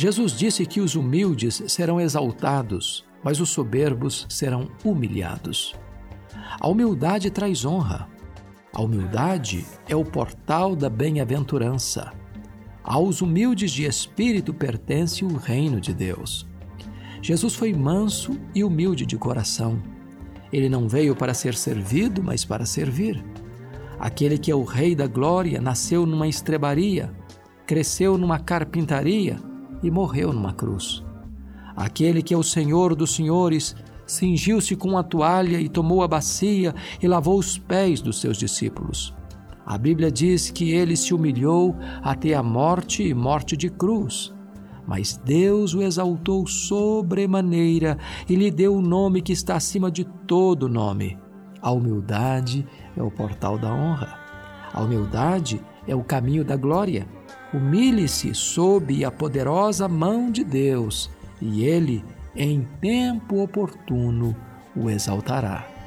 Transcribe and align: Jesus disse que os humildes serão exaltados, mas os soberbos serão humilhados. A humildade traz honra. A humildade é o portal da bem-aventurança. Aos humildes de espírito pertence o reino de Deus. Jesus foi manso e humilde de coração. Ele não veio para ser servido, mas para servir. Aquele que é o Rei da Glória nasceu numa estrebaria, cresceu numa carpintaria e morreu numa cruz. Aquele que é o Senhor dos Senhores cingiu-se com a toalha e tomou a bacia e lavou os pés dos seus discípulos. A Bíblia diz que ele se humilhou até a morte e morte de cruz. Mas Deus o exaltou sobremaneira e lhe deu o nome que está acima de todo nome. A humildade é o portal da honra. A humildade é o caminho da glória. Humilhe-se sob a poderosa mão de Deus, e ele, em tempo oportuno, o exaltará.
Jesus 0.00 0.32
disse 0.32 0.64
que 0.64 0.80
os 0.80 0.94
humildes 0.94 1.62
serão 1.66 2.00
exaltados, 2.00 3.04
mas 3.22 3.38
os 3.38 3.50
soberbos 3.50 4.24
serão 4.30 4.70
humilhados. 4.82 5.74
A 6.58 6.66
humildade 6.66 7.30
traz 7.30 7.66
honra. 7.66 8.08
A 8.72 8.80
humildade 8.80 9.62
é 9.86 9.94
o 9.94 10.02
portal 10.02 10.74
da 10.74 10.88
bem-aventurança. 10.88 12.14
Aos 12.82 13.20
humildes 13.20 13.72
de 13.72 13.84
espírito 13.84 14.54
pertence 14.54 15.22
o 15.22 15.36
reino 15.36 15.78
de 15.78 15.92
Deus. 15.92 16.48
Jesus 17.20 17.54
foi 17.54 17.74
manso 17.74 18.40
e 18.54 18.64
humilde 18.64 19.04
de 19.04 19.18
coração. 19.18 19.82
Ele 20.50 20.70
não 20.70 20.88
veio 20.88 21.14
para 21.14 21.34
ser 21.34 21.54
servido, 21.54 22.22
mas 22.22 22.42
para 22.42 22.64
servir. 22.64 23.22
Aquele 23.98 24.38
que 24.38 24.50
é 24.50 24.54
o 24.54 24.64
Rei 24.64 24.94
da 24.94 25.06
Glória 25.06 25.60
nasceu 25.60 26.06
numa 26.06 26.26
estrebaria, 26.26 27.12
cresceu 27.66 28.16
numa 28.16 28.38
carpintaria 28.38 29.49
e 29.82 29.90
morreu 29.90 30.32
numa 30.32 30.52
cruz. 30.52 31.04
Aquele 31.76 32.22
que 32.22 32.34
é 32.34 32.36
o 32.36 32.42
Senhor 32.42 32.94
dos 32.94 33.14
Senhores 33.14 33.74
cingiu-se 34.06 34.74
com 34.74 34.98
a 34.98 35.02
toalha 35.02 35.60
e 35.60 35.68
tomou 35.68 36.02
a 36.02 36.08
bacia 36.08 36.74
e 37.00 37.06
lavou 37.06 37.38
os 37.38 37.56
pés 37.56 38.00
dos 38.00 38.20
seus 38.20 38.36
discípulos. 38.36 39.14
A 39.64 39.78
Bíblia 39.78 40.10
diz 40.10 40.50
que 40.50 40.72
ele 40.72 40.96
se 40.96 41.14
humilhou 41.14 41.76
até 42.02 42.34
a 42.34 42.42
morte 42.42 43.02
e 43.02 43.14
morte 43.14 43.56
de 43.56 43.70
cruz. 43.70 44.34
Mas 44.86 45.16
Deus 45.24 45.74
o 45.74 45.82
exaltou 45.82 46.46
sobremaneira 46.46 47.96
e 48.28 48.34
lhe 48.34 48.50
deu 48.50 48.74
o 48.74 48.82
nome 48.82 49.22
que 49.22 49.32
está 49.32 49.54
acima 49.54 49.90
de 49.90 50.04
todo 50.26 50.68
nome. 50.68 51.16
A 51.62 51.70
humildade 51.70 52.66
é 52.96 53.02
o 53.02 53.10
portal 53.10 53.56
da 53.56 53.72
honra. 53.72 54.18
A 54.72 54.82
humildade 54.82 55.60
é 55.86 55.94
o 55.94 56.02
caminho 56.02 56.44
da 56.44 56.56
glória. 56.56 57.06
Humilhe-se 57.52 58.34
sob 58.34 59.04
a 59.04 59.10
poderosa 59.10 59.88
mão 59.88 60.30
de 60.30 60.44
Deus, 60.44 61.10
e 61.40 61.64
ele, 61.64 62.04
em 62.36 62.66
tempo 62.80 63.42
oportuno, 63.42 64.36
o 64.76 64.88
exaltará. 64.88 65.79